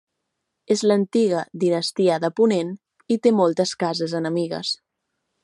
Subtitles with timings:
[0.75, 2.73] És l'Antiga Dinastia de Ponent
[3.17, 4.75] i té moltes cases enemigues.